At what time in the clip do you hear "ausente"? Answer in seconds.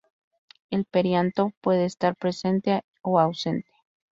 3.19-3.71